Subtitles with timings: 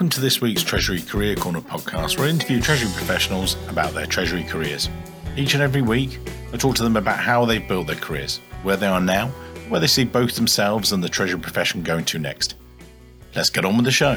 [0.00, 4.06] Welcome to this week's Treasury Career Corner podcast, where I interview Treasury professionals about their
[4.06, 4.88] Treasury careers.
[5.36, 6.18] Each and every week,
[6.54, 9.28] I talk to them about how they've built their careers, where they are now,
[9.68, 12.54] where they see both themselves and the Treasury profession going to next.
[13.36, 14.14] Let's get on with the show.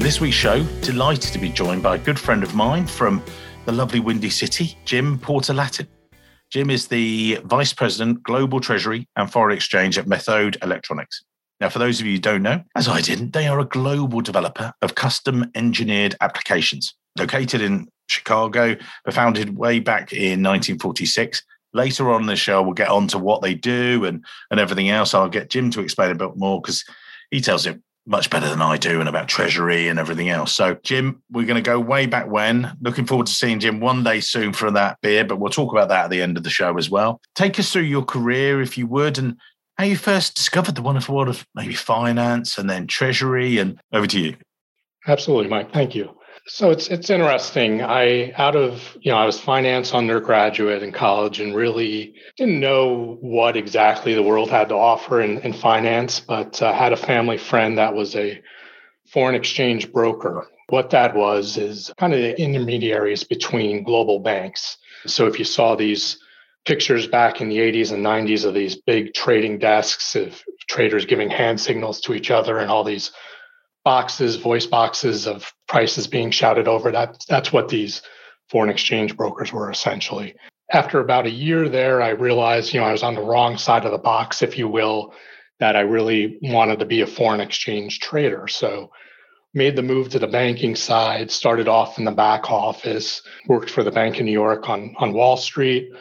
[0.00, 3.22] This week's show, delighted to be joined by a good friend of mine from
[3.66, 5.86] the lovely Windy City, Jim Porter-Latin.
[6.50, 11.24] Jim is the Vice President, Global Treasury and Foreign Exchange at Methode Electronics.
[11.60, 14.20] Now, for those of you who don't know, as I didn't, they are a global
[14.20, 16.94] developer of custom engineered applications.
[17.18, 21.42] Located in Chicago, but founded way back in 1946.
[21.72, 24.90] Later on in the show, we'll get on to what they do and, and everything
[24.90, 25.14] else.
[25.14, 26.84] I'll get Jim to explain a bit more because
[27.30, 30.52] he tells it much better than I do and about treasury and everything else.
[30.52, 32.76] So, Jim, we're going to go way back when.
[32.80, 35.88] Looking forward to seeing Jim one day soon for that beer, but we'll talk about
[35.88, 37.20] that at the end of the show as well.
[37.34, 39.36] Take us through your career, if you would, and
[39.76, 43.58] how you first discovered the wonderful world of maybe finance and then treasury.
[43.58, 44.36] And over to you.
[45.06, 45.72] Absolutely, Mike.
[45.72, 46.16] Thank you.
[46.48, 47.82] So it's it's interesting.
[47.82, 53.18] I out of you know I was finance undergraduate in college and really didn't know
[53.20, 57.36] what exactly the world had to offer in, in finance, but uh, had a family
[57.36, 58.40] friend that was a
[59.12, 60.46] foreign exchange broker.
[60.68, 64.78] What that was is kind of the intermediaries between global banks.
[65.06, 66.18] So if you saw these
[66.64, 71.30] pictures back in the 80s and 90s of these big trading desks of traders giving
[71.30, 73.12] hand signals to each other and all these
[73.86, 76.90] boxes, voice boxes of prices being shouted over.
[76.90, 78.02] That that's what these
[78.50, 80.34] foreign exchange brokers were essentially.
[80.72, 83.84] After about a year there, I realized, you know, I was on the wrong side
[83.84, 85.14] of the box, if you will,
[85.60, 88.48] that I really wanted to be a foreign exchange trader.
[88.48, 88.90] So
[89.54, 93.84] made the move to the banking side, started off in the back office, worked for
[93.84, 95.92] the Bank of New York on, on Wall Street,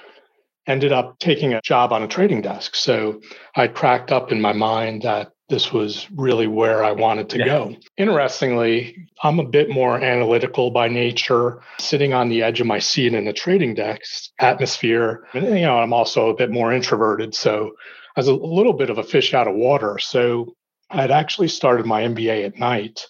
[0.65, 2.75] ended up taking a job on a trading desk.
[2.75, 3.21] So
[3.55, 7.45] I cracked up in my mind that this was really where I wanted to yeah.
[7.45, 7.75] go.
[7.97, 13.13] Interestingly, I'm a bit more analytical by nature, sitting on the edge of my seat
[13.13, 15.27] in a trading desk atmosphere.
[15.33, 17.35] And, you know, I'm also a bit more introverted.
[17.35, 17.73] So
[18.15, 19.99] I was a little bit of a fish out of water.
[19.99, 20.55] So
[20.89, 23.05] I'd actually started my MBA at night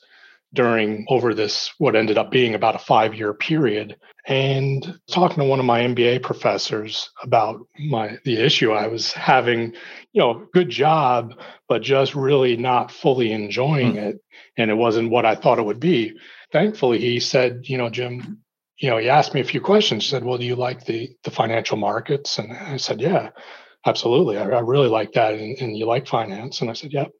[0.55, 3.95] during over this what ended up being about a five year period
[4.27, 9.73] and talking to one of my MBA professors about my the issue I was having,
[10.13, 11.39] you know, good job,
[11.69, 13.97] but just really not fully enjoying mm.
[13.97, 14.17] it.
[14.57, 16.13] And it wasn't what I thought it would be.
[16.51, 18.41] Thankfully, he said, you know, Jim,
[18.77, 20.03] you know, he asked me a few questions.
[20.03, 22.39] He said, Well, do you like the the financial markets?
[22.39, 23.29] And I said, Yeah,
[23.85, 24.37] absolutely.
[24.37, 25.35] I, I really like that.
[25.35, 26.61] And, and you like finance?
[26.61, 27.11] And I said, Yep.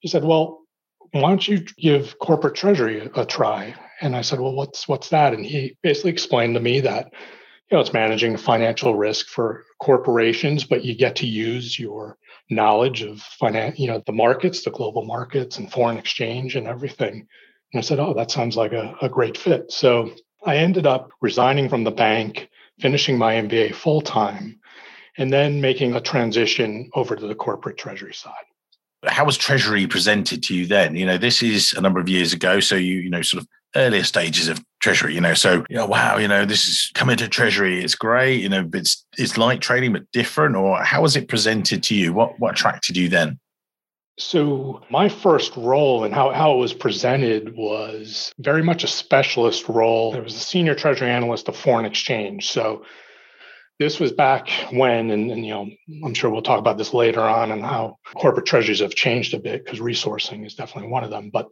[0.00, 0.65] He said, Well,
[1.12, 3.74] why don't you give corporate treasury a, try?
[4.00, 5.32] And I said, well, what's what's that?
[5.32, 7.12] And he basically explained to me that
[7.70, 12.18] you know it's managing financial risk for corporations, but you get to use your
[12.50, 17.26] knowledge of finance, you know, the markets, the global markets, and foreign exchange and everything.
[17.72, 19.72] And I said, oh, that sounds like a, a great fit.
[19.72, 20.12] So
[20.44, 24.60] I ended up resigning from the bank, finishing my MBA full time,
[25.18, 28.44] and then making a transition over to the corporate treasury side
[29.06, 32.32] how was treasury presented to you then you know this is a number of years
[32.32, 35.76] ago so you you know sort of earlier stages of treasury you know so you
[35.76, 39.36] know, wow you know this is coming to treasury it's great you know it's it's
[39.36, 43.08] like trading but different or how was it presented to you what what attracted you
[43.08, 43.38] then
[44.18, 49.68] so my first role and how, how it was presented was very much a specialist
[49.68, 50.12] role.
[50.12, 52.48] There was a senior treasury analyst of foreign exchange.
[52.48, 52.82] So
[53.78, 55.68] this was back when, and, and, you know,
[56.04, 59.38] I'm sure we'll talk about this later on and how corporate treasuries have changed a
[59.38, 61.30] bit because resourcing is definitely one of them.
[61.30, 61.48] But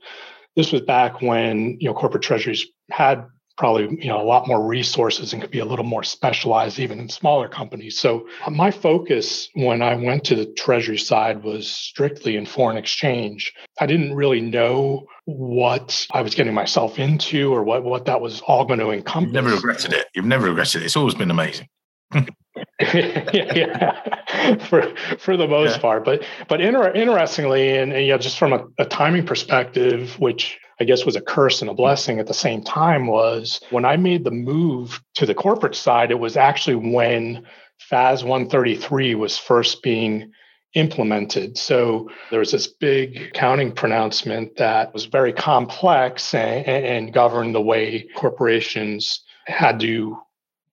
[0.56, 3.26] this was back when you know corporate treasuries had
[3.56, 6.98] probably you know a lot more resources and could be a little more specialized even
[6.98, 7.98] in smaller companies.
[7.98, 12.76] So uh, my focus when i went to the treasury side was strictly in foreign
[12.76, 13.52] exchange.
[13.80, 18.42] I didn't really know what i was getting myself into or what what that was
[18.42, 20.06] all going to encompass you've never regretted it.
[20.14, 20.84] You've never regretted it.
[20.84, 21.68] It's always been amazing
[22.12, 25.80] yeah, yeah, for for the most yeah.
[25.80, 26.04] part.
[26.04, 30.84] But but inter- interestingly, and, and yeah, just from a, a timing perspective, which I
[30.84, 34.24] guess was a curse and a blessing at the same time, was when I made
[34.24, 36.10] the move to the corporate side.
[36.10, 37.44] It was actually when
[37.78, 40.32] FAS 133 was first being
[40.74, 41.56] implemented.
[41.56, 47.60] So there was this big accounting pronouncement that was very complex and, and governed the
[47.60, 50.18] way corporations had to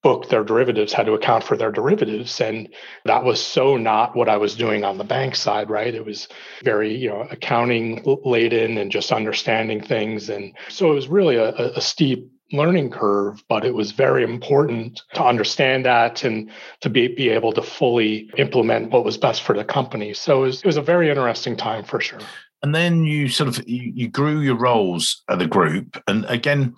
[0.02, 2.68] book their derivatives had to account for their derivatives and
[3.04, 6.28] that was so not what i was doing on the bank side right it was
[6.64, 11.52] very you know accounting laden and just understanding things and so it was really a,
[11.52, 16.50] a steep learning curve, but it was very important to understand that and
[16.80, 20.12] to be, be able to fully implement what was best for the company.
[20.12, 22.20] So it was, it was a very interesting time for sure.
[22.62, 26.00] And then you sort of you, you grew your roles at the group.
[26.06, 26.76] And again,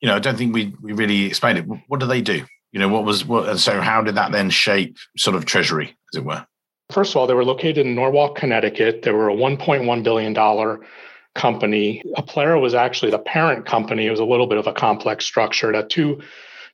[0.00, 1.66] you know, I don't think we, we really explained it.
[1.88, 2.44] What do they do?
[2.72, 5.96] You know, what was what and so how did that then shape sort of treasury,
[6.12, 6.46] as it were?
[6.90, 9.02] First of all, they were located in Norwalk, Connecticut.
[9.02, 10.78] They were a $1.1 billion
[11.34, 12.02] company.
[12.16, 14.06] Applera was actually the parent company.
[14.06, 15.70] It was a little bit of a complex structure.
[15.70, 16.22] It had two,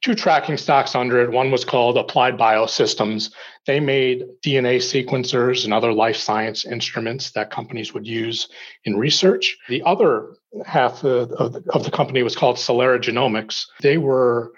[0.04, 1.32] two tracking stocks under it.
[1.32, 3.30] One was called Applied Biosystems.
[3.66, 8.48] They made DNA sequencers and other life science instruments that companies would use
[8.84, 9.56] in research.
[9.70, 10.34] The other
[10.66, 13.64] half of, of, of the company was called Celera Genomics.
[13.80, 14.52] They were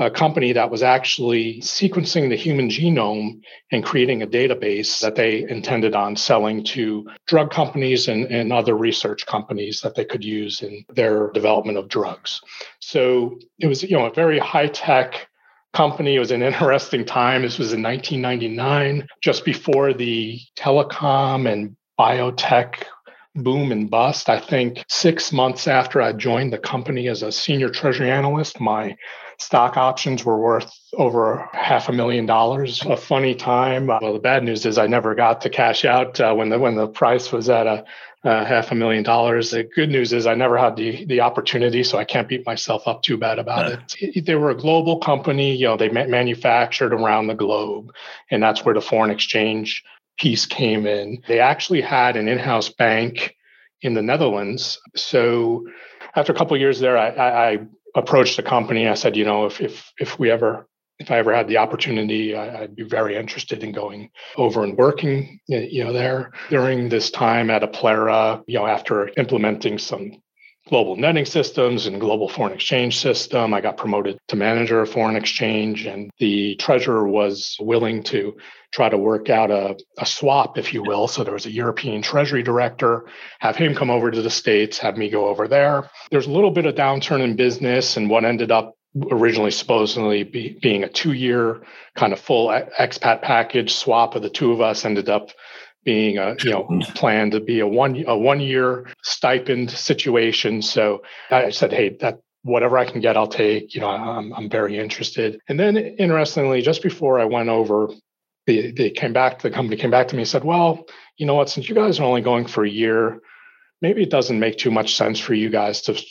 [0.00, 3.38] a company that was actually sequencing the human genome
[3.70, 8.74] and creating a database that they intended on selling to drug companies and, and other
[8.74, 12.40] research companies that they could use in their development of drugs.
[12.80, 15.28] So it was, you know, a very high tech
[15.74, 16.16] company.
[16.16, 17.42] It was an interesting time.
[17.42, 22.84] This was in 1999, just before the telecom and biotech
[23.34, 24.28] boom and bust.
[24.28, 28.96] I think six months after I joined the company as a senior treasury analyst, my
[29.40, 32.82] stock options were worth over half a million dollars.
[32.84, 33.90] A funny time.
[33.90, 36.58] Uh, well, the bad news is I never got to cash out uh, when the
[36.58, 37.84] when the price was at a
[38.22, 39.50] uh, half a million dollars.
[39.50, 42.86] The good news is I never had the the opportunity, so I can't beat myself
[42.86, 44.24] up too bad about it.
[44.26, 45.54] They were a global company.
[45.56, 47.92] You know, they ma- manufactured around the globe,
[48.30, 49.82] and that's where the foreign exchange
[50.18, 51.22] piece came in.
[51.26, 53.34] They actually had an in-house bank
[53.80, 54.78] in the Netherlands.
[54.94, 55.66] So
[56.14, 57.58] after a couple years there, I, I,
[57.94, 58.88] approached the company.
[58.88, 60.66] I said, you know, if if if we ever
[60.98, 64.76] if I ever had the opportunity, I, would be very interested in going over and
[64.76, 70.22] working, you know, there during this time at Applera, you know, after implementing some
[70.68, 73.52] global netting systems and global foreign exchange system.
[73.52, 78.36] I got promoted to manager of foreign exchange, and the treasurer was willing to
[78.72, 81.08] try to work out a, a swap, if you will.
[81.08, 83.06] So there was a European treasury director,
[83.40, 85.90] have him come over to the States, have me go over there.
[86.10, 88.76] There's a little bit of downturn in business, and what ended up
[89.10, 91.62] originally supposedly be, being a two year
[91.94, 95.30] kind of full expat package swap of the two of us ended up
[95.84, 100.62] being a you know planned to be a one a one year stipend situation.
[100.62, 103.74] So I said, hey, that whatever I can get, I'll take.
[103.74, 105.40] You know, I'm I'm very interested.
[105.48, 107.88] And then interestingly, just before I went over,
[108.46, 109.40] they they came back.
[109.40, 110.86] The company came back to me and said, well,
[111.16, 111.50] you know what?
[111.50, 113.20] Since you guys are only going for a year,
[113.80, 116.02] maybe it doesn't make too much sense for you guys to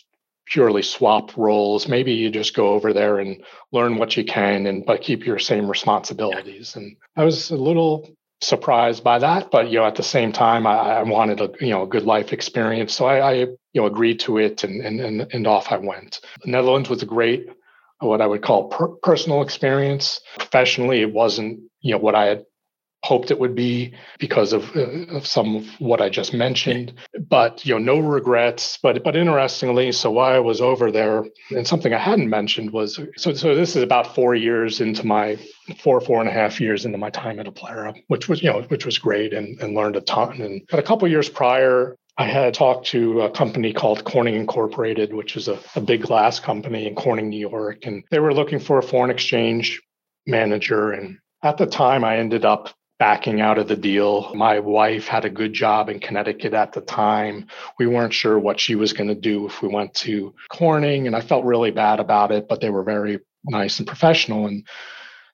[0.48, 4.83] purely swap roles maybe you just go over there and learn what you can and
[4.83, 8.10] but keep your same responsibilities and i was a little
[8.41, 11.71] surprised by that, but you know, at the same time, I, I wanted a you
[11.71, 15.00] know a good life experience, so I, I you know agreed to it, and and
[15.00, 16.21] and, and off I went.
[16.44, 17.47] The Netherlands was a great,
[18.00, 20.21] what I would call per- personal experience.
[20.38, 22.45] Professionally, it wasn't you know what I had
[23.04, 26.94] hoped it would be because of, uh, of some of what I just mentioned.
[27.30, 28.78] But you know, no regrets.
[28.81, 33.00] But but interestingly, so while I was over there, and something I hadn't mentioned was
[33.18, 35.38] so so this is about four years into my
[35.80, 38.62] four four and a half years into my time at Applera, which was you know
[38.63, 40.42] which was great and, and learned a ton.
[40.42, 41.95] And but a couple years prior.
[42.18, 46.38] I had talked to a company called Corning Incorporated, which is a, a big glass
[46.38, 47.85] company in Corning, New York.
[47.85, 49.81] And they were looking for a foreign exchange
[50.28, 50.92] manager.
[50.92, 54.33] And at the time, I ended up backing out of the deal.
[54.35, 57.47] My wife had a good job in Connecticut at the time.
[57.79, 61.15] We weren't sure what she was going to do if we went to Corning, and
[61.15, 64.47] I felt really bad about it, but they were very nice and professional.
[64.47, 64.68] And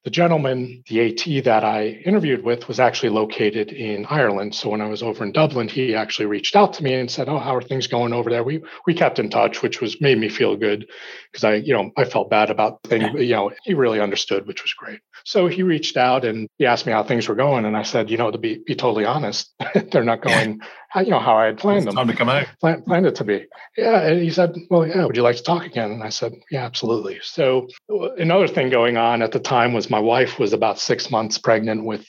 [0.06, 4.54] the gentleman, the AT that I interviewed with, was actually located in Ireland.
[4.54, 7.28] So when I was over in Dublin, he actually reached out to me and said,
[7.28, 10.20] "Oh, how are things going over there?" We we kept in touch, which was made
[10.20, 10.88] me feel good
[11.32, 13.20] because I, you know, I felt bad about things.
[13.20, 15.00] You know, he really understood, which was great.
[15.24, 18.12] So he reached out and he asked me how things were going, and I said,
[18.12, 19.52] you know, to be be totally honest,
[19.92, 20.62] they're not going,
[20.96, 21.96] how, you know, how I had planned them.
[21.96, 22.48] Time to come out.
[22.62, 23.46] Plan, planned it to be.
[23.78, 25.92] Yeah, and he said, well, yeah, would you like to talk again?
[25.92, 27.20] And I said, yeah, absolutely.
[27.22, 31.10] So uh, another thing going on at the time was my wife was about six
[31.10, 32.06] months pregnant with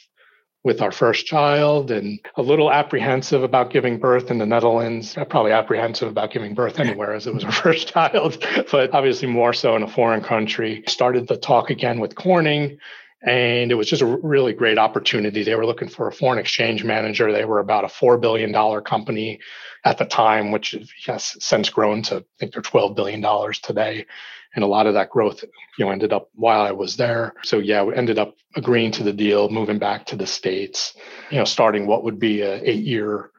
[0.64, 5.24] with our first child and a little apprehensive about giving birth in the Netherlands, uh,
[5.24, 9.52] probably apprehensive about giving birth anywhere as it was our first child, but obviously more
[9.52, 10.82] so in a foreign country.
[10.88, 12.78] Started the talk again with Corning.
[13.22, 15.42] And it was just a really great opportunity.
[15.42, 17.32] They were looking for a foreign exchange manager.
[17.32, 19.40] They were about a $4 billion company
[19.84, 23.22] at the time, which has since grown to, I think they're $12 billion
[23.62, 24.06] today.
[24.54, 25.44] And a lot of that growth,
[25.78, 27.34] you know, ended up while I was there.
[27.42, 30.94] So yeah, we ended up agreeing to the deal, moving back to the States,
[31.30, 33.30] you know, starting what would be a eight year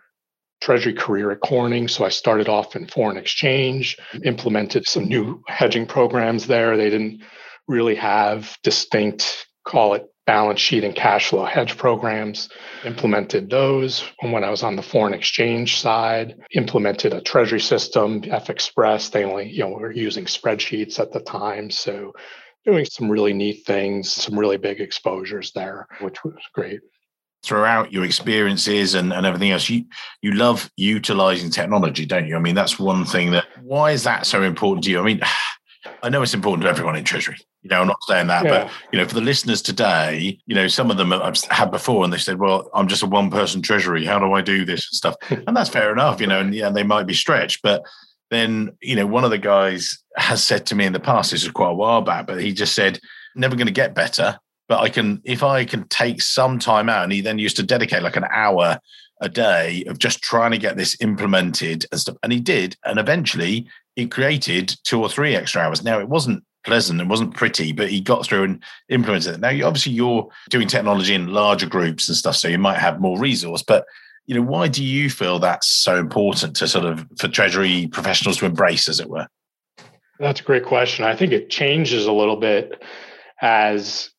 [0.62, 1.88] treasury career at Corning.
[1.88, 6.78] So I started off in foreign exchange, implemented some new hedging programs there.
[6.78, 7.22] They didn't
[7.68, 12.50] really have distinct, call it balance sheet and cash flow hedge programs,
[12.86, 14.04] implemented those.
[14.22, 19.10] When I was on the foreign exchange side, implemented a treasury system, F Express.
[19.10, 21.72] They only, you know, were using spreadsheets at the time.
[21.72, 22.14] So
[22.66, 26.82] doing some really neat things, some really big exposures there, which was great
[27.44, 29.86] throughout your experiences and, and everything else you
[30.24, 34.26] you love utilizing technology don't you i mean that's one thing that why is that
[34.26, 35.22] so important to you i mean
[36.04, 37.38] i know it's important to everyone in treasury
[37.70, 38.64] you know i'm not saying that yeah.
[38.64, 42.04] but you know for the listeners today you know some of them i've had before
[42.04, 44.88] and they said well i'm just a one person treasury how do i do this
[44.90, 45.16] and stuff
[45.48, 47.84] and that's fair enough you know and yeah they might be stretched but
[48.32, 51.44] then you know one of the guys has said to me in the past this
[51.44, 53.00] was quite a while back but he just said
[53.36, 57.04] never going to get better but I can if I can take some time out,
[57.04, 58.80] and he then used to dedicate like an hour
[59.22, 62.18] a day of just trying to get this implemented and stuff.
[62.22, 65.84] And he did, and eventually it created two or three extra hours.
[65.84, 69.40] Now it wasn't pleasant, it wasn't pretty, but he got through and implemented it.
[69.40, 73.18] Now obviously you're doing technology in larger groups and stuff, so you might have more
[73.18, 73.86] resource, but
[74.28, 78.38] you know, why do you feel that's so important to sort of for treasury professionals
[78.38, 79.26] to embrace, as it were?
[80.20, 81.06] That's a great question.
[81.06, 82.84] I think it changes a little bit
[83.42, 84.10] as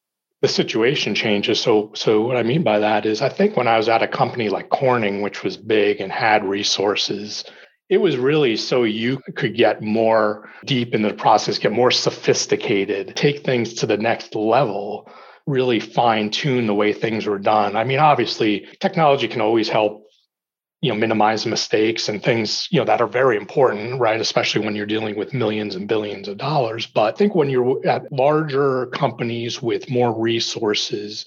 [0.41, 1.61] the situation changes.
[1.61, 4.09] So, so what I mean by that is, I think when I was at a
[4.09, 7.45] company like Corning, which was big and had resources,
[7.89, 13.17] it was really so you could get more deep in the process, get more sophisticated,
[13.17, 15.11] take things to the next level,
[15.47, 17.77] really fine tune the way things were done.
[17.77, 20.05] I mean, obviously, technology can always help
[20.81, 24.77] you know minimize mistakes and things you know that are very important right especially when
[24.77, 28.87] you're dealing with millions and billions of dollars but i think when you're at larger
[28.87, 31.27] companies with more resources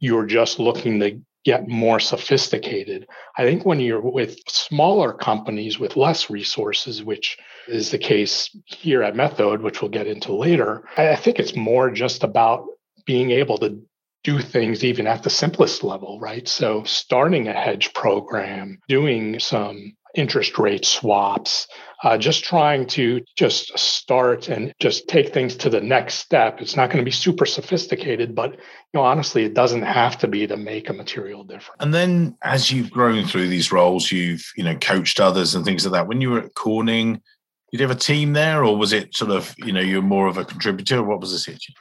[0.00, 3.06] you're just looking to get more sophisticated
[3.38, 7.38] i think when you're with smaller companies with less resources which
[7.68, 11.90] is the case here at Methode, which we'll get into later i think it's more
[11.90, 12.66] just about
[13.06, 13.80] being able to
[14.26, 16.48] do things even at the simplest level, right?
[16.48, 21.68] So starting a hedge program, doing some interest rate swaps,
[22.02, 26.60] uh, just trying to just start and just take things to the next step.
[26.60, 28.58] It's not going to be super sophisticated, but you
[28.94, 31.78] know, honestly, it doesn't have to be to make a material difference.
[31.80, 35.84] And then as you've grown through these roles, you've you know coached others and things
[35.84, 36.08] like that.
[36.08, 37.14] When you were at Corning,
[37.70, 40.26] did you have a team there, or was it sort of you know you're more
[40.26, 41.02] of a contributor?
[41.02, 41.74] What was the situation?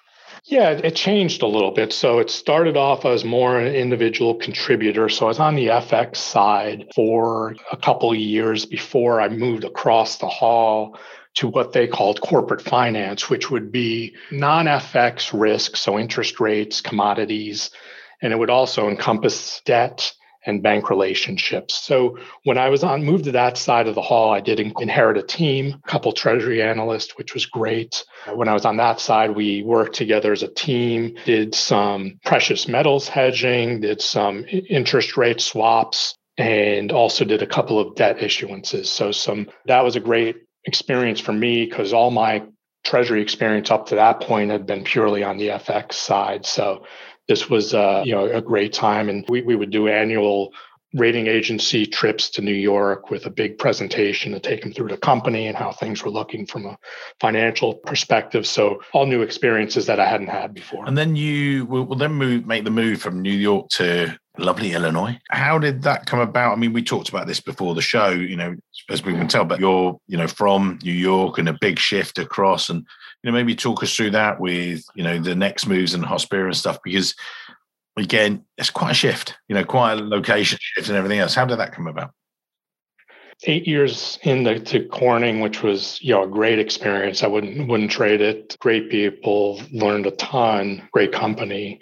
[0.48, 1.92] Yeah, it changed a little bit.
[1.92, 5.10] So it started off as more an individual contributor.
[5.10, 9.64] So I was on the FX side for a couple of years before I moved
[9.64, 11.00] across the hall
[11.36, 16.80] to what they called corporate finance, which would be non FX risk, so interest rates,
[16.80, 17.72] commodities,
[18.22, 20.14] and it would also encompass debt
[20.46, 21.76] and bank relationships.
[21.76, 25.18] So when I was on moved to that side of the hall, I did inherit
[25.18, 28.04] a team, a couple treasury analysts, which was great.
[28.34, 32.68] When I was on that side, we worked together as a team, did some precious
[32.68, 38.88] metals hedging, did some interest rate swaps, and also did a couple of debt issuances.
[38.88, 42.44] So some that was a great experience for me because all my
[42.84, 46.46] treasury experience up to that point had been purely on the FX side.
[46.46, 46.86] So
[47.28, 50.54] this was uh, you know a great time, and we, we would do annual
[50.96, 54.98] rating agency trips to New York with a big presentation to take them through the
[54.98, 56.78] company and how things were looking from a
[57.20, 58.48] financial perspective.
[58.48, 60.86] So all new experiences that I hadn't had before.
[60.88, 65.20] And then you will, then move make the move from New York to lovely Illinois.
[65.30, 66.54] How did that come about?
[66.54, 68.56] I mean, we talked about this before the show, you know,
[68.90, 72.20] as we can tell, but you're, you know, from New York and a big shift
[72.20, 72.86] across and
[73.26, 76.46] you know, maybe talk us through that with, you know, the next moves and Hospira
[76.46, 77.16] and stuff, because
[77.98, 81.34] again, it's quite a shift, you know, quite a location shift and everything else.
[81.34, 82.12] How did that come about?
[83.46, 87.24] Eight years into to Corning, which was you know a great experience.
[87.24, 88.56] I wouldn't wouldn't trade it.
[88.60, 90.88] Great people, learned a ton.
[90.94, 91.82] Great company,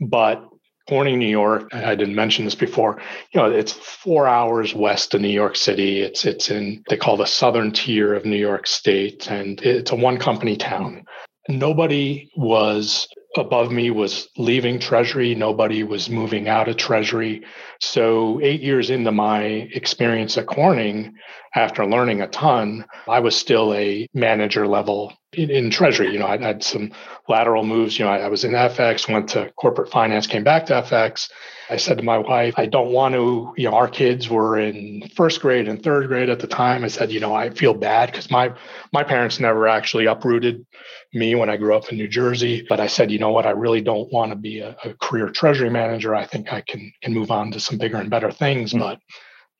[0.00, 0.42] but
[0.88, 1.74] Corning, New York.
[1.74, 3.00] I didn't mention this before.
[3.32, 6.00] You know, it's four hours west of New York City.
[6.00, 9.96] It's it's in they call the southern tier of New York State, and it's a
[9.96, 11.04] one company town.
[11.48, 15.34] Nobody was above me was leaving Treasury.
[15.34, 17.44] Nobody was moving out of Treasury.
[17.80, 21.14] So eight years into my experience at Corning,
[21.54, 26.12] after learning a ton, I was still a manager level in, in Treasury.
[26.12, 26.92] You know, I had some
[27.28, 27.98] lateral moves.
[27.98, 31.28] You know, I, I was in FX, went to corporate finance, came back to FX.
[31.70, 35.06] I said to my wife, I don't want to, you know, our kids were in
[35.14, 36.82] first grade and third grade at the time.
[36.82, 38.54] I said, you know, I feel bad because my
[38.92, 40.66] my parents never actually uprooted
[41.12, 42.64] me when I grew up in New Jersey.
[42.66, 45.28] But I said, you know what, I really don't want to be a, a career
[45.28, 46.14] treasury manager.
[46.14, 48.72] I think I can can move on to some bigger and better things.
[48.72, 48.80] Mm-hmm.
[48.80, 49.00] But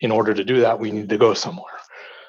[0.01, 1.78] in order to do that, we need to go somewhere.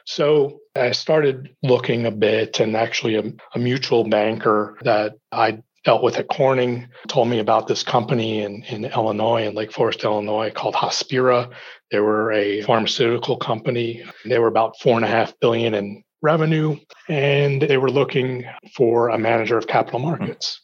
[0.09, 6.01] So I started looking a bit, and actually, a, a mutual banker that I dealt
[6.01, 10.49] with at Corning told me about this company in, in Illinois, in Lake Forest, Illinois,
[10.49, 11.51] called Hospira.
[11.91, 14.03] They were a pharmaceutical company.
[14.25, 19.09] They were about four and a half billion in revenue, and they were looking for
[19.09, 20.59] a manager of capital markets.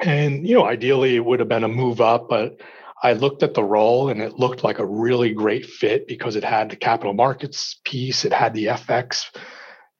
[0.00, 0.08] Hmm.
[0.08, 2.58] And, you know, ideally it would have been a move up, but
[3.02, 6.44] I looked at the role and it looked like a really great fit because it
[6.44, 9.26] had the capital markets piece, it had the FX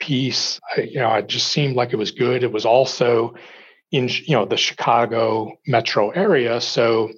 [0.01, 0.61] piece.
[0.77, 2.43] I, you know, it just seemed like it was good.
[2.43, 3.35] It was also
[3.91, 7.09] in you know the Chicago metro area, so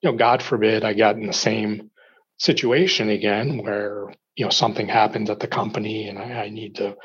[0.00, 1.90] you know, God forbid I got in the same
[2.38, 6.96] situation again where you know something happens at the company and I, I need to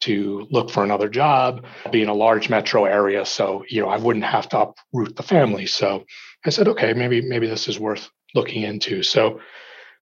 [0.00, 3.26] to look for another job, be in a large metro area.
[3.26, 5.66] So, you know, I wouldn't have to uproot the family.
[5.66, 6.04] So
[6.44, 9.02] I said, okay, maybe, maybe this is worth looking into.
[9.02, 9.40] So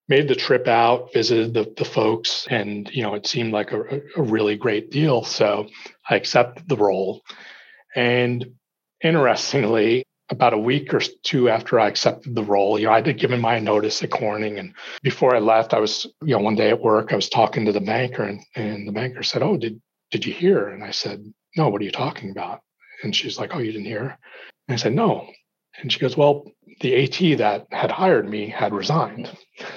[0.08, 4.00] made the trip out, visited the, the folks, and, you know, it seemed like a,
[4.16, 5.24] a really great deal.
[5.24, 5.68] So
[6.08, 7.22] I accepted the role.
[7.94, 8.54] And
[9.02, 13.18] interestingly, about a week or two after I accepted the role, you know, I had
[13.18, 14.58] given my notice at Corning.
[14.58, 17.64] And before I left, I was, you know, one day at work, I was talking
[17.64, 19.80] to the banker and, and the banker said, Oh, did,
[20.10, 20.68] did you hear?
[20.68, 21.24] And I said,
[21.56, 22.60] No, what are you talking about?
[23.02, 24.18] And she's like, Oh, you didn't hear?
[24.68, 25.26] And I said, No.
[25.78, 29.30] And she goes, Well, the AT that had hired me had resigned.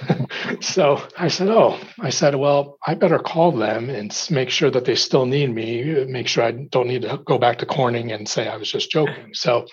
[0.62, 4.86] so I said, Oh, I said, Well, I better call them and make sure that
[4.86, 8.27] they still need me, make sure I don't need to go back to Corning and
[8.27, 9.29] say I was just joking.
[9.34, 9.65] So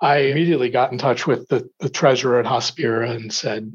[0.00, 3.72] I immediately got in touch with the, the treasurer at Hospira and said,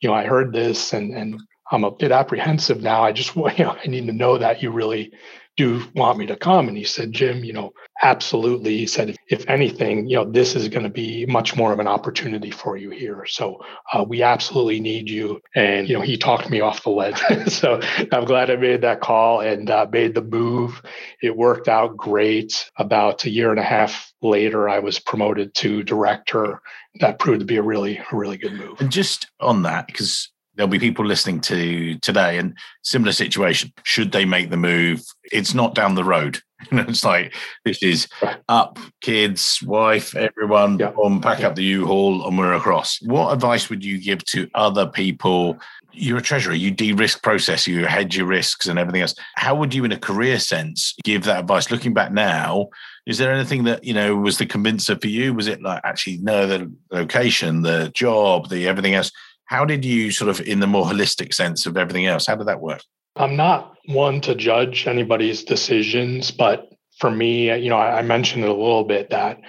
[0.00, 3.02] You know, I heard this and, and I'm a bit apprehensive now.
[3.02, 5.12] I just, you know, I need to know that you really
[5.60, 6.68] do want me to come?
[6.68, 8.78] And he said, Jim, you know, absolutely.
[8.78, 11.86] He said, if anything, you know, this is going to be much more of an
[11.86, 13.26] opportunity for you here.
[13.26, 13.62] So
[13.92, 15.38] uh, we absolutely need you.
[15.54, 17.18] And, you know, he talked me off the ledge.
[17.48, 17.78] so
[18.10, 20.80] I'm glad I made that call and uh, made the move.
[21.22, 22.70] It worked out great.
[22.76, 26.62] About a year and a half later, I was promoted to director.
[27.00, 28.80] That proved to be a really, a really good move.
[28.80, 33.72] And just on that, because there'll be people listening to today and similar situation.
[33.84, 35.02] Should they make the move?
[35.24, 36.40] It's not down the road.
[36.72, 37.34] It's like
[37.64, 38.06] this is
[38.50, 40.92] up kids wife everyone yeah.
[41.02, 41.46] um, pack yeah.
[41.46, 43.00] up the u-haul and we're across.
[43.00, 45.58] What advice would you give to other people?
[45.92, 46.52] You're a treasurer.
[46.52, 49.14] You de-risk process you hedge your risks and everything else.
[49.36, 51.70] How would you in a career sense give that advice?
[51.70, 52.68] Looking back now
[53.06, 55.32] is there anything that you know was the convincer for you?
[55.34, 59.10] Was it like actually no the location the job the everything else
[59.50, 62.46] how did you sort of, in the more holistic sense of everything else, how did
[62.46, 62.82] that work?
[63.16, 68.48] I'm not one to judge anybody's decisions, but for me, you know, I mentioned it
[68.48, 69.40] a little bit that,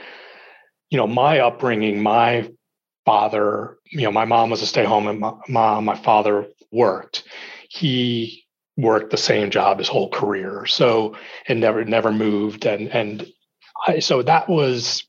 [0.90, 2.50] you know, my upbringing, my
[3.06, 7.24] father, you know, my mom was a stay home mom, my father worked.
[7.70, 8.44] He
[8.78, 10.66] worked the same job his whole career.
[10.66, 11.16] So,
[11.48, 12.66] and never, never moved.
[12.66, 13.28] And, and
[13.86, 15.04] I, so that was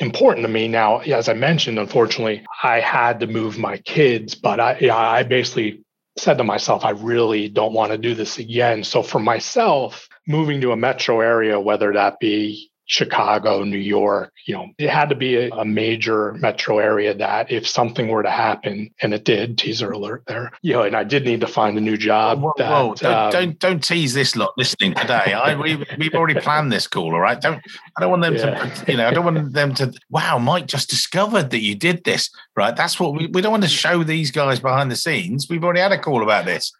[0.00, 0.68] important to me.
[0.68, 5.82] Now, as I mentioned, unfortunately, I had to move my kids, but I, I basically
[6.16, 8.84] said to myself, I really don't want to do this again.
[8.84, 14.54] So for myself, moving to a metro area, whether that be Chicago, New York, you
[14.54, 18.30] know, it had to be a, a, major metro area that if something were to
[18.30, 21.78] happen, and it did, teaser alert there, you know, and I did need to find
[21.78, 22.42] a new job.
[22.42, 22.94] Whoa, that, whoa.
[22.96, 25.34] Don't, um, don't, don't tease this lot listening today.
[25.34, 27.40] I we we've already planned this call, all right.
[27.40, 27.62] Don't
[27.96, 28.68] I don't want them yeah.
[28.68, 29.92] to, you know, I don't want them to.
[30.10, 32.74] Wow, Mike just discovered that you did this, right?
[32.74, 35.46] That's what we we don't want to show these guys behind the scenes.
[35.48, 36.72] We've already had a call about this.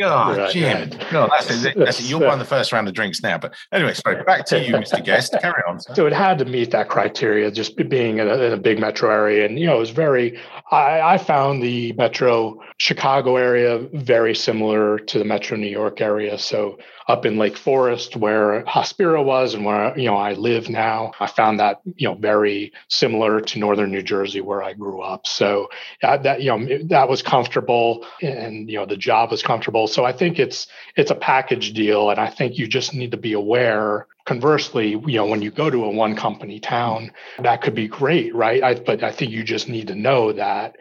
[0.00, 0.90] God, right, Jim.
[0.90, 1.12] Right.
[1.12, 1.76] No, that's it.
[1.76, 2.06] That's it.
[2.06, 3.36] You'll uh, the first round of drinks now.
[3.36, 5.04] But anyway, sorry, back to you, Mr.
[5.04, 5.36] Guest.
[5.40, 5.78] Carry on.
[5.78, 9.10] So it had to meet that criteria, just being in a, in a big metro
[9.10, 9.44] area.
[9.44, 10.38] And, you know, it was very,
[10.70, 16.38] I, I, found the metro Chicago area very similar to the metro New York area.
[16.38, 16.78] So
[17.10, 21.12] up in Lake Forest, where Hospira was and where you know I live now.
[21.18, 25.26] I found that you know very similar to northern New Jersey where I grew up.
[25.26, 25.68] So
[26.02, 29.88] uh, that you know that was comfortable, and you know the job was comfortable.
[29.88, 33.16] So I think it's it's a package deal, and I think you just need to
[33.16, 37.10] be aware conversely you know when you go to a one company town
[37.42, 40.76] that could be great right I, but i think you just need to know that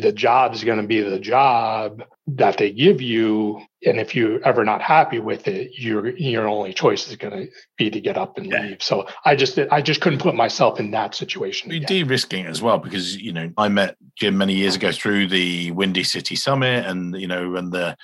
[0.00, 4.42] the job is going to be the job that they give you and if you're
[4.46, 8.16] ever not happy with it your your only choice is going to be to get
[8.16, 8.62] up and yeah.
[8.62, 12.62] leave so i just i just couldn't put myself in that situation You're de-risking as
[12.62, 16.86] well because you know i met jim many years ago through the windy city summit
[16.86, 17.96] and you know and the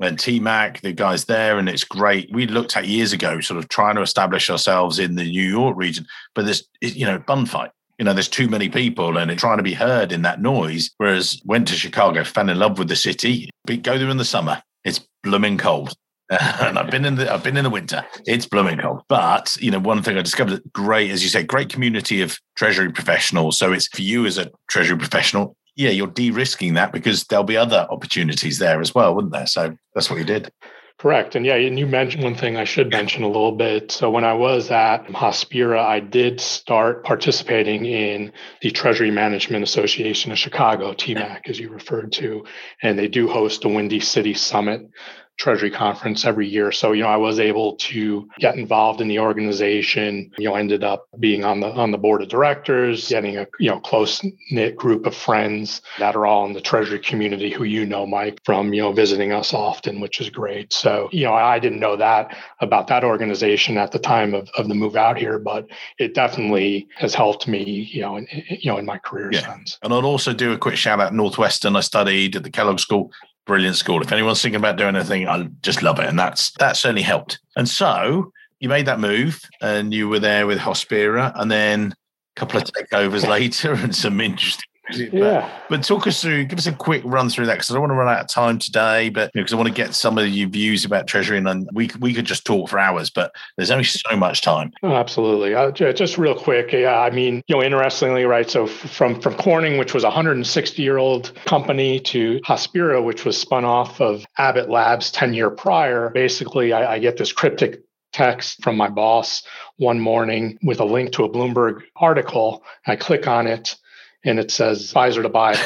[0.00, 2.30] and TMAC, the guys there, and it's great.
[2.32, 5.76] We looked at years ago, sort of trying to establish ourselves in the New York
[5.76, 9.40] region, but there's, you know, bun fight you know, there's too many people and it's
[9.40, 10.90] trying to be heard in that noise.
[10.98, 13.50] Whereas went to Chicago, fell in love with the city.
[13.66, 14.62] Go there in the summer.
[14.84, 15.94] It's blooming cold.
[16.30, 18.04] and I've been in the I've been in the winter.
[18.26, 19.02] It's blooming cold.
[19.08, 22.92] But you know, one thing I discovered great, as you say, great community of treasury
[22.92, 23.56] professionals.
[23.58, 27.56] So it's for you as a treasury professional, yeah, you're de-risking that because there'll be
[27.56, 29.46] other opportunities there as well, wouldn't there?
[29.46, 30.50] So that's what you did.
[30.98, 31.36] Correct.
[31.36, 33.92] And yeah, and you mentioned one thing I should mention a little bit.
[33.92, 38.32] So when I was at Hospira, I did start participating in
[38.62, 42.44] the Treasury Management Association of Chicago, TMAC, as you referred to,
[42.82, 44.90] and they do host a Windy City Summit
[45.38, 46.72] Treasury conference every year.
[46.72, 50.32] So, you know, I was able to get involved in the organization.
[50.36, 53.70] You know, ended up being on the on the board of directors, getting a you
[53.70, 57.86] know close knit group of friends that are all in the Treasury community who you
[57.86, 60.72] know, Mike, from you know visiting us often, which is great.
[60.72, 64.68] So, you know, I didn't know that about that organization at the time of, of
[64.68, 68.78] the move out here, but it definitely has helped me, you know, in, you know,
[68.78, 69.40] in my career yeah.
[69.42, 69.78] sense.
[69.82, 71.76] And I'll also do a quick shout out Northwestern.
[71.76, 73.12] I studied at the Kellogg School
[73.48, 74.00] brilliant school.
[74.00, 76.08] If anyone's thinking about doing anything, I just love it.
[76.08, 77.40] And that's that certainly helped.
[77.56, 78.30] And so
[78.60, 81.94] you made that move and you were there with Hospira and then
[82.36, 85.50] a couple of takeovers later and some interesting yeah.
[85.68, 87.92] But, talk us through, give us a quick run through that because I don't want
[87.92, 90.18] to run out of time today, but because you know, I want to get some
[90.18, 93.70] of your views about Treasury and we, we could just talk for hours, but there's
[93.70, 94.72] only so much time.
[94.82, 95.54] Oh, absolutely.
[95.54, 96.72] Uh, just real quick.
[96.72, 97.00] Yeah.
[97.00, 98.48] I mean, you know, interestingly, right.
[98.50, 103.38] So from, from Corning, which was a 160 year old company to Hospira, which was
[103.38, 108.62] spun off of Abbott Labs 10 year prior, basically I, I get this cryptic text
[108.62, 109.42] from my boss
[109.76, 112.62] one morning with a link to a Bloomberg article.
[112.86, 113.76] I click on it
[114.24, 115.56] and it says Pfizer to buy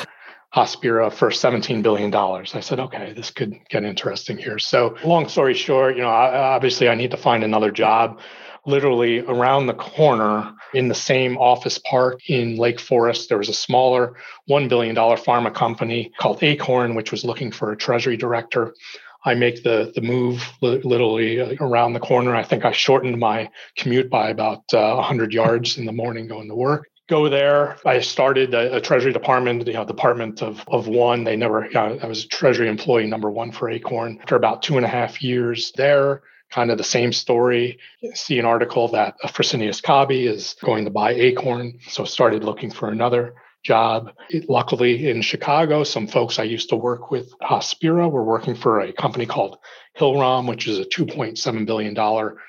[0.55, 2.15] Hospira for $17 billion.
[2.15, 4.59] I said, okay, this could get interesting here.
[4.59, 8.21] So, long story short, you know, obviously I need to find another job.
[8.65, 13.55] Literally around the corner in the same office park in Lake Forest, there was a
[13.55, 14.15] smaller
[14.49, 18.73] $1 billion pharma company called Akorn, which was looking for a treasury director.
[19.25, 22.35] I make the the move literally uh, around the corner.
[22.35, 26.49] I think I shortened my commute by about uh, 100 yards in the morning going
[26.49, 27.77] to work go there.
[27.85, 31.25] I started a, a, Treasury Department, you know, Department of, of one.
[31.25, 34.19] They never, you know, I was Treasury employee number one for Akorn.
[34.21, 37.79] After about two and a half years there, kind of the same story.
[38.15, 41.79] See an article that Fresenius Kabi is going to buy Akorn.
[41.87, 44.13] So started looking for another job.
[44.49, 48.93] Luckily in Chicago, some folks I used to work with, Hospira, were working for a
[48.93, 49.59] company called
[49.99, 51.95] Hillrom, which is a $2.7 billion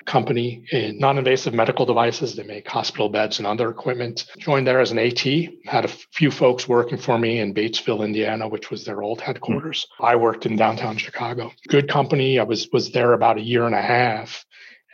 [0.06, 2.34] company in non invasive medical devices.
[2.34, 4.26] They make hospital beds and other equipment.
[4.38, 5.22] Joined there as an AT,
[5.66, 9.86] had a few folks working for me in Batesville, Indiana, which was their old headquarters.
[9.94, 10.06] Mm-hmm.
[10.06, 11.52] I worked in downtown Chicago.
[11.68, 12.38] Good company.
[12.38, 14.44] I was, was there about a year and a half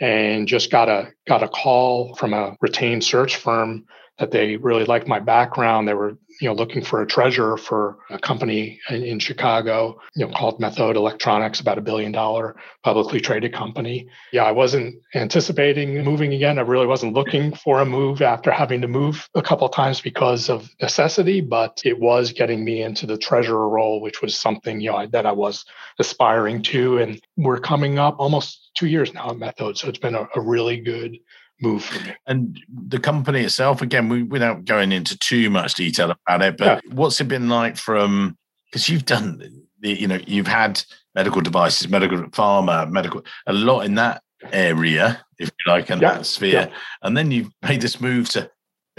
[0.01, 3.85] and just got a got a call from a retained search firm
[4.21, 5.89] that they really liked my background.
[5.89, 6.11] They were,
[6.43, 10.61] you know, looking for a treasurer for a company in, in, Chicago, you know, called
[10.61, 12.55] Methode Electronics, about a billion dollar
[12.85, 14.09] publicly traded company.
[14.31, 16.59] Yeah, I wasn't anticipating moving again.
[16.59, 20.03] I really wasn't looking for a move after having to move a couple of times
[20.03, 24.83] because of necessity, but it was getting me into the treasurer role, which was something,
[24.83, 25.65] you know, that I was
[25.99, 26.99] aspiring to.
[26.99, 29.79] And we're coming up almost two years now at Methode.
[29.79, 31.17] So it's been a, a really good
[31.61, 32.15] move for me.
[32.27, 36.85] And the company itself, again, we, without going into too much detail about it, but
[36.85, 36.93] yeah.
[36.93, 39.39] what's it been like from because you've done
[39.81, 40.83] the, you know, you've had
[41.15, 46.15] medical devices, medical pharma, medical a lot in that area, if you like, in yeah.
[46.15, 46.75] that sphere, yeah.
[47.03, 48.51] and then you've made this move to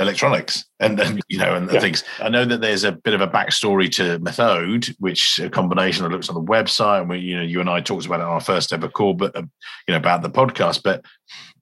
[0.01, 1.79] electronics and, and you know and yeah.
[1.79, 2.03] things.
[2.19, 6.11] I know that there's a bit of a backstory to Methode, which a combination that
[6.11, 8.33] looks on the website, and we you know you and I talked about it on
[8.33, 9.43] our first ever call, but uh,
[9.87, 10.83] you know about the podcast.
[10.83, 11.05] But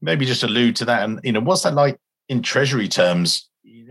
[0.02, 1.98] maybe just allude to that, and you know what's that like
[2.28, 3.46] in treasury terms?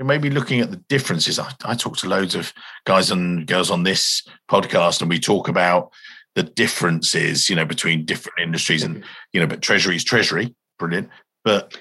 [0.05, 1.41] maybe looking at the differences.
[1.41, 2.53] I, I talk to loads of
[2.85, 5.91] guys and girls on this podcast, and we talk about
[6.35, 11.09] the differences, you know, between different industries, and you know, but treasury is treasury, brilliant.
[11.45, 11.77] But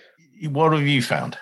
[0.49, 1.37] what have you found?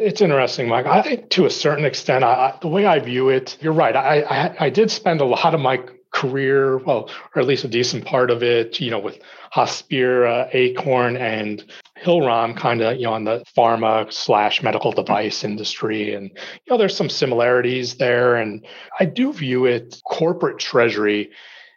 [0.00, 0.86] It's interesting, Mike.
[0.86, 3.96] I think to a certain extent, I, the way I view it, you're right.
[3.96, 5.80] I, I, I did spend a lot of my
[6.12, 9.18] career, well, or at least a decent part of it, you know, with
[9.52, 11.64] Hospira, Akorn, and
[12.00, 16.78] Hillrom, kind of, you know, on the pharma slash medical device industry, and you know,
[16.78, 18.36] there's some similarities there.
[18.36, 18.64] And
[19.00, 21.30] I do view it corporate treasury.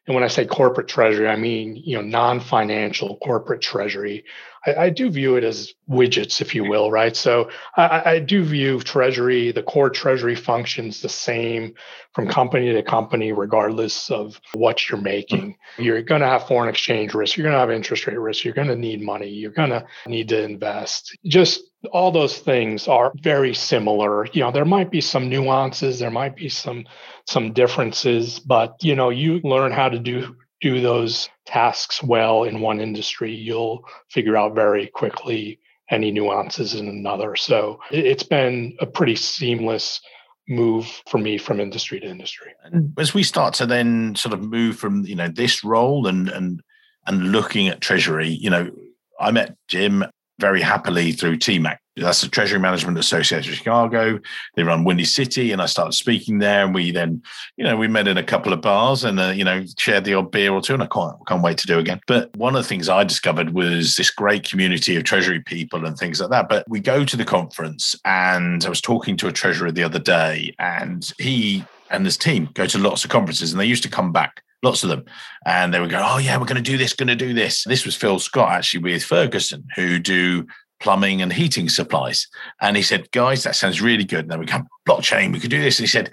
[0.06, 4.26] And when I say corporate treasury, I mean, you know, non-financial corporate treasury
[4.66, 7.16] I, I, do view it as widgets, if you will, right?
[7.16, 11.74] So I, I, do view Treasury, the core Treasury functions the same
[12.14, 15.54] from company to company, regardless of what you're making.
[15.54, 15.84] Mm-hmm.
[15.84, 17.38] You're going to have foreign exchange risk.
[17.38, 18.44] You're going to have interest rate risk.
[18.44, 19.30] You're going to need money.
[19.30, 21.18] You're going to need to invest.
[21.26, 24.28] Just all those things are very similar.
[24.28, 26.86] You know, there might be some nuances, there might be some
[27.26, 32.62] some differences, but you know, you learn how to do do those tasks well in
[32.62, 35.60] one industry, you'll figure out very quickly
[35.90, 37.36] any nuances in another.
[37.36, 40.00] So it's been a pretty seamless
[40.48, 42.54] move for me from industry to industry.
[42.64, 46.30] And as we start to then sort of move from you know this role and
[46.30, 46.62] and
[47.06, 48.72] and looking at treasury, you know,
[49.20, 50.06] I met Jim
[50.40, 51.78] very happily through TMAC.
[51.98, 54.20] That's the Treasury Management Association of Chicago.
[54.56, 56.64] They run Windy City, and I started speaking there.
[56.64, 57.22] And we then,
[57.58, 60.14] you know, we met in a couple of bars and, uh, you know, shared the
[60.14, 60.74] odd beer or two.
[60.74, 62.00] And I can't, can't wait to do again.
[62.08, 65.98] But one of the things I discovered was this great community of Treasury people and
[65.98, 66.48] things like that.
[66.48, 70.00] But we go to the conference, and I was talking to a treasurer the other
[70.00, 73.90] day, and he and his team go to lots of conferences, and they used to
[73.90, 75.04] come back lots of them.
[75.46, 77.64] And they would go, oh, yeah, we're going to do this, going to do this.
[77.64, 80.48] This was Phil Scott actually with Ferguson, who do
[80.82, 82.28] plumbing and heating supplies.
[82.60, 84.22] And he said, guys, that sounds really good.
[84.22, 85.80] And then we come, blockchain, we could do this.
[85.80, 86.12] And he said,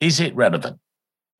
[0.00, 0.78] is it relevant?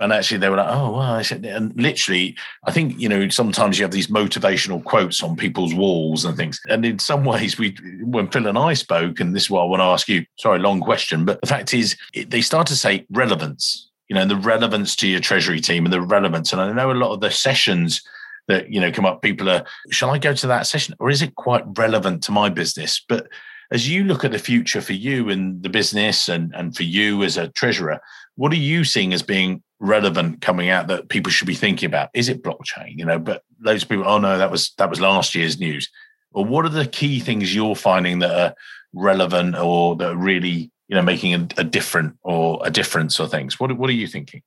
[0.00, 3.28] And actually, they were like, "Oh, well," I said, and literally, I think you know
[3.30, 6.60] sometimes you have these motivational quotes on people's walls and things.
[6.68, 9.64] And in some ways, we when Phil and I spoke, and this is what I
[9.64, 10.24] want to ask you.
[10.38, 14.36] Sorry, long question, but the fact is, they start to say relevance you know, the
[14.36, 16.52] relevance to your treasury team and the relevance.
[16.52, 18.02] And I know a lot of the sessions
[18.48, 21.22] that, you know, come up, people are, shall I go to that session or is
[21.22, 23.02] it quite relevant to my business?
[23.08, 23.28] But
[23.70, 27.22] as you look at the future for you and the business and, and for you
[27.22, 28.00] as a treasurer,
[28.36, 32.08] what are you seeing as being relevant coming out that people should be thinking about?
[32.14, 32.96] Is it blockchain?
[32.96, 35.90] You know, but those people, oh no, that was that was last year's news.
[36.32, 38.54] Or what are the key things you're finding that are
[38.92, 43.28] relevant or that are really you know making a, a different or a difference or
[43.28, 44.42] things what, what are you thinking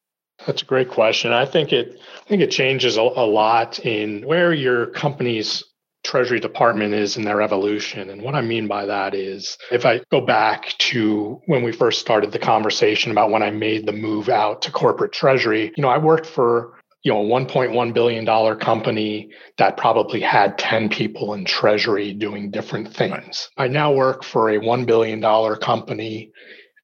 [0.46, 4.26] that's a great question i think it i think it changes a, a lot in
[4.26, 5.64] where your company's
[6.04, 10.02] treasury department is in their evolution and what i mean by that is if i
[10.12, 14.30] go back to when we first started the conversation about when i made the move
[14.30, 16.74] out to corporate treasury you know i worked for
[17.04, 22.52] you know, a 1.1 billion dollar company that probably had 10 people in treasury doing
[22.52, 23.50] different things.
[23.58, 26.32] I now work for a 1 billion dollar company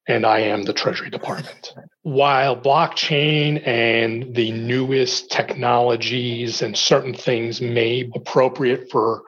[0.08, 1.74] and I am the treasury department.
[2.08, 9.24] While blockchain and the newest technologies and certain things may be appropriate for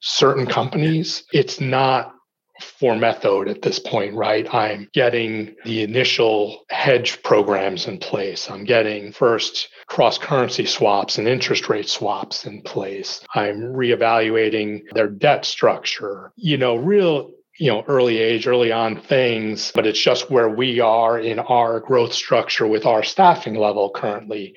[0.00, 2.12] certain companies, it's not
[2.60, 4.52] for Methode at this point, right?
[4.52, 8.50] I'm getting the initial hedge programs in place.
[8.50, 13.20] I'm getting first cross currency swaps and interest rate swaps in place.
[13.36, 16.32] I'm reevaluating their debt structure.
[16.34, 20.80] You know, real you know early age early on things but it's just where we
[20.80, 24.54] are in our growth structure with our staffing level currently.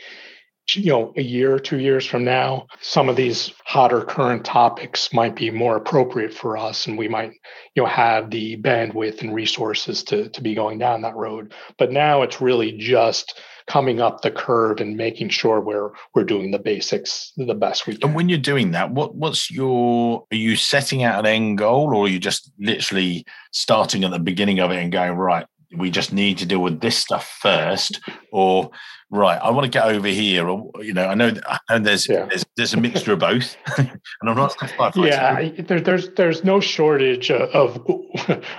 [0.71, 5.12] You know a year or two years from now some of these hotter current topics
[5.12, 7.31] might be more appropriate for us and we might
[7.73, 11.53] you know have the bandwidth and resources to to be going down that road.
[11.79, 16.51] But now it's really just coming up the curve and making sure we're we're doing
[16.51, 18.10] the basics the best we can.
[18.10, 21.95] And when you're doing that, what what's your are you setting out an end goal
[21.95, 25.45] or are you just literally starting at the beginning of it and going, right,
[25.77, 28.01] we just need to deal with this stuff first
[28.32, 28.71] or
[29.12, 32.25] right i want to get over here or you know i know know there's yeah.
[32.25, 34.55] there's, there's a mixture of both and i'm not
[34.95, 37.84] yeah there, there's there's no shortage of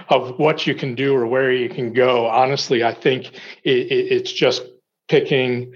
[0.08, 3.32] of what you can do or where you can go honestly i think
[3.64, 4.62] it, it, it's just
[5.10, 5.74] picking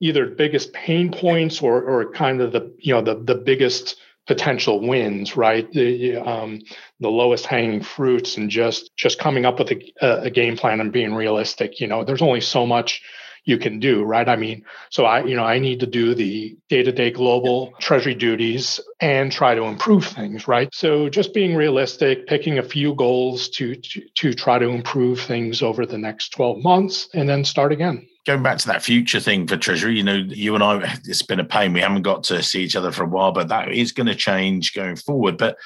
[0.00, 4.80] either biggest pain points or or kind of the you know the the biggest potential
[4.86, 5.70] wins, right?
[5.72, 6.60] The um,
[6.98, 10.92] the lowest hanging fruits, and just just coming up with a, a game plan and
[10.92, 11.80] being realistic.
[11.80, 13.02] You know, there's only so much
[13.44, 14.28] you can do, right?
[14.28, 18.80] I mean, so I, you know, I need to do the day-to-day global treasury duties
[19.00, 20.68] and try to improve things, right?
[20.74, 25.62] So just being realistic, picking a few goals to to, to try to improve things
[25.62, 29.46] over the next 12 months and then start again going back to that future thing
[29.46, 31.72] for Treasury, you know, you and I, it's been a pain.
[31.72, 34.14] We haven't got to see each other for a while, but that is going to
[34.14, 35.38] change going forward.
[35.38, 35.56] But,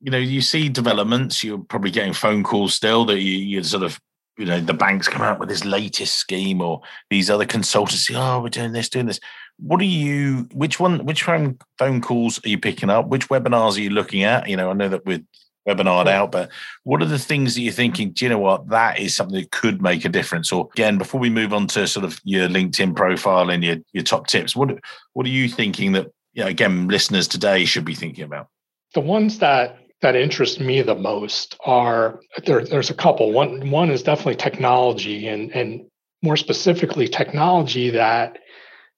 [0.00, 3.82] you know, you see developments, you're probably getting phone calls still that you, you sort
[3.82, 4.00] of,
[4.36, 6.80] you know, the banks come out with this latest scheme or
[7.10, 9.18] these other consultancy, oh, we're doing this, doing this.
[9.58, 13.08] What are you, which one, which phone, phone calls are you picking up?
[13.08, 14.48] Which webinars are you looking at?
[14.48, 15.24] You know, I know that with
[15.68, 16.50] webinar out, but
[16.84, 18.12] what are the things that you're thinking?
[18.12, 20.50] Do you know what that is something that could make a difference?
[20.50, 24.04] Or again, before we move on to sort of your LinkedIn profile and your your
[24.04, 24.70] top tips, what
[25.12, 28.48] what are you thinking that you know, again listeners today should be thinking about?
[28.94, 33.32] The ones that that interest me the most are there, there's a couple.
[33.32, 35.86] One one is definitely technology and and
[36.22, 38.38] more specifically technology that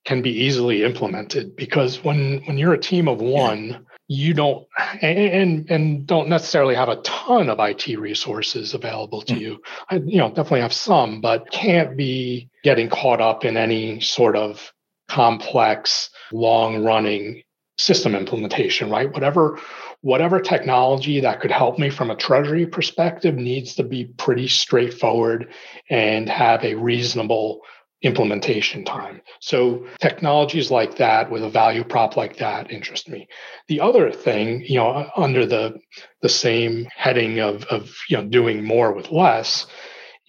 [0.07, 4.67] can be easily implemented because when when you're a team of one you don't
[5.03, 9.41] and and don't necessarily have a ton of IT resources available to mm.
[9.41, 9.63] you.
[9.89, 14.35] I you know definitely have some, but can't be getting caught up in any sort
[14.35, 14.73] of
[15.09, 17.45] complex, long running
[17.79, 19.13] system implementation, right?
[19.13, 19.61] Whatever
[20.01, 25.53] whatever technology that could help me from a treasury perspective needs to be pretty straightforward
[25.89, 27.61] and have a reasonable
[28.03, 29.21] implementation time.
[29.41, 33.29] So technologies like that with a value prop like that interest me.
[33.69, 35.81] The other thing, you know, under the
[36.23, 39.67] the same heading of of you know doing more with less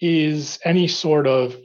[0.00, 1.56] is any sort of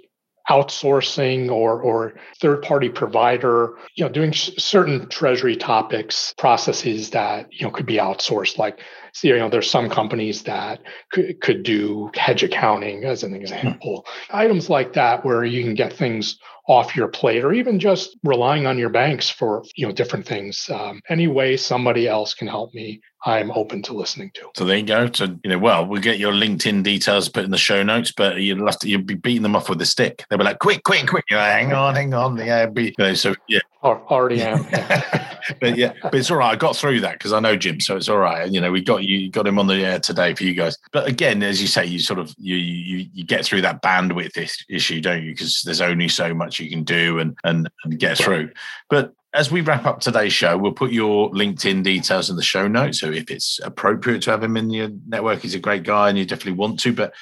[0.49, 7.65] outsourcing or or third party provider you know doing certain treasury topics processes that you
[7.65, 8.79] know could be outsourced like
[9.21, 14.06] so, you know there's some companies that could, could do hedge accounting as an example
[14.08, 14.38] mm-hmm.
[14.38, 18.67] items like that where you can get things off your plate or even just relying
[18.67, 22.73] on your banks for you know different things um, any way somebody else can help
[22.73, 24.49] me I'm open to listening to.
[24.56, 25.12] So there you go.
[25.12, 28.38] So you know, well, we'll get your LinkedIn details put in the show notes, but
[28.38, 30.23] you'll have to you'll be beating them off with a stick.
[30.30, 31.25] They'll be like, quick, quick, quick.
[31.30, 32.38] You're like, hang on, hang on.
[32.38, 33.60] Yeah, be, you know, so yeah.
[33.88, 34.63] Already am.
[35.60, 36.52] but yeah, but it's all right.
[36.52, 38.43] I got through that because I know Jim, so it's all right.
[38.43, 40.78] And you know, we got you got him on the air today for you guys.
[40.91, 44.38] But again, as you say, you sort of you you you get through that bandwidth
[44.69, 45.32] issue, don't you?
[45.32, 48.52] Because there's only so much you can do and and, and get through.
[48.89, 52.67] But as we wrap up today's show, we'll put your LinkedIn details in the show
[52.67, 53.00] notes.
[53.00, 56.17] So if it's appropriate to have him in your network, he's a great guy and
[56.17, 56.93] you definitely want to.
[56.93, 57.13] But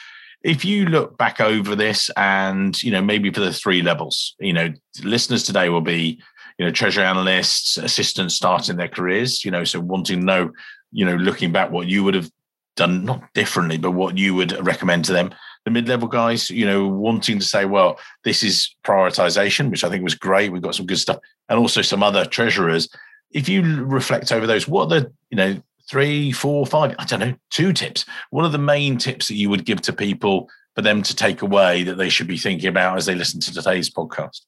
[0.46, 4.54] if you look back over this and, you know, maybe for the three levels, you
[4.54, 4.72] know,
[5.04, 6.22] listeners today will be,
[6.58, 10.52] you know, treasury analysts, assistants starting their careers, you know, so wanting to know,
[10.92, 12.30] you know, looking back what you would have
[12.76, 15.34] done, not differently, but what you would recommend to them
[15.66, 20.04] the mid-level guys, you know, wanting to say, well, this is prioritization, which I think
[20.04, 20.52] was great.
[20.52, 22.88] We've got some good stuff, and also some other treasurers.
[23.32, 27.20] If you reflect over those, what are the, you know, three, four, five, I don't
[27.20, 28.06] know, two tips.
[28.30, 31.42] What are the main tips that you would give to people for them to take
[31.42, 34.42] away that they should be thinking about as they listen to today's podcast?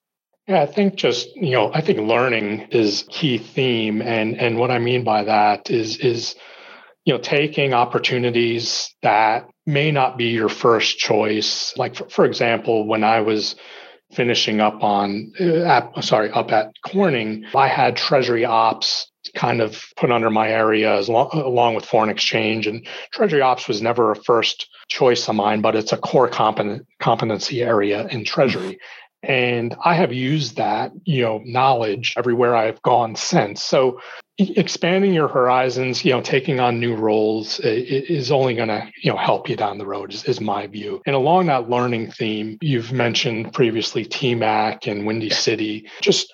[0.47, 4.01] Yeah, I think just, you know, I think learning is key theme.
[4.01, 6.35] And and what I mean by that is is
[7.03, 11.77] you know taking opportunities that may not be your first choice.
[11.77, 13.55] Like for, for example when i was
[14.13, 19.83] finishing up on uh, at, sorry up at corning i had treasury ops kind of
[19.97, 22.65] put under my area as long, along with foreign exchange.
[22.67, 26.87] And treasury ops was never a first choice of mine but it's a core competent,
[27.01, 28.79] competency area in treasury
[29.23, 33.63] and I have used that, you know, knowledge everywhere I've gone since.
[33.63, 33.99] So
[34.37, 39.17] expanding your horizons, you know, taking on new roles is only going to, you know,
[39.17, 41.01] help you down the road is, is, my view.
[41.07, 46.31] And along that learning theme, you've mentioned previously TMAC and Windy City, just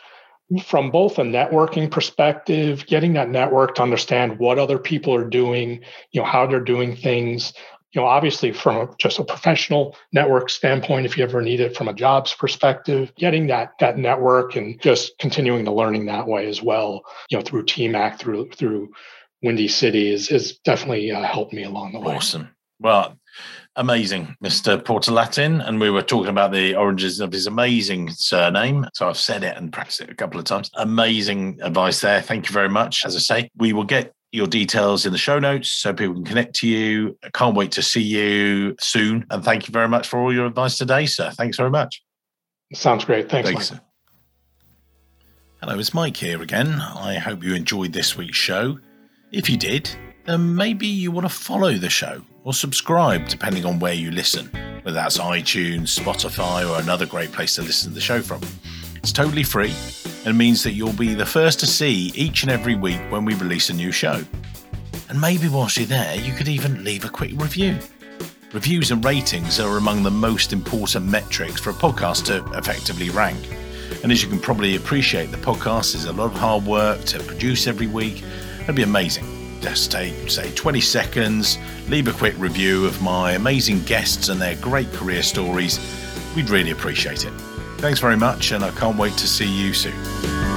[0.65, 5.81] from both a networking perspective, getting that network to understand what other people are doing,
[6.11, 7.53] you know, how they're doing things,
[7.93, 11.87] you know, obviously from just a professional network standpoint, if you ever need it from
[11.87, 16.61] a jobs perspective, getting that that network and just continuing the learning that way as
[16.61, 18.91] well, you know, through TMAC, through through
[19.43, 22.15] Windy City is is definitely uh, helped me along the way.
[22.15, 22.49] Awesome.
[22.79, 23.17] Well,
[23.75, 24.81] amazing, Mr.
[24.81, 25.65] Portalatin.
[25.65, 28.87] And we were talking about the origins of his amazing surname.
[28.93, 30.69] So I've said it and practiced it a couple of times.
[30.75, 32.21] Amazing advice there.
[32.21, 33.05] Thank you very much.
[33.05, 36.25] As I say, we will get your details in the show notes so people can
[36.25, 37.15] connect to you.
[37.23, 39.25] I can't wait to see you soon.
[39.29, 41.29] And thank you very much for all your advice today, sir.
[41.29, 42.01] Thanks very much.
[42.73, 43.29] Sounds great.
[43.29, 43.81] Thanks, Thanks Mike.
[45.61, 46.81] Hello, it's Mike here again.
[46.81, 48.79] I hope you enjoyed this week's show.
[49.31, 53.79] If you did, then maybe you want to follow the show or subscribe, depending on
[53.79, 54.47] where you listen,
[54.81, 58.41] whether that's iTunes, Spotify, or another great place to listen to the show from.
[58.95, 59.73] It's totally free
[60.25, 63.33] and means that you'll be the first to see each and every week when we
[63.35, 64.23] release a new show.
[65.09, 67.77] And maybe whilst you're there, you could even leave a quick review.
[68.53, 73.39] Reviews and ratings are among the most important metrics for a podcast to effectively rank.
[74.03, 77.19] And as you can probably appreciate, the podcast is a lot of hard work to
[77.23, 78.23] produce every week.
[78.61, 79.59] It'd be amazing.
[79.61, 81.57] Just take, say, 20 seconds,
[81.87, 85.79] leave a quick review of my amazing guests and their great career stories.
[86.35, 87.52] We'd really appreciate it.
[87.83, 90.52] Thanks very much, and I can't wait to see you soon.